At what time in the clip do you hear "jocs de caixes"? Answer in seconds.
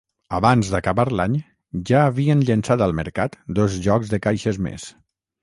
3.91-4.61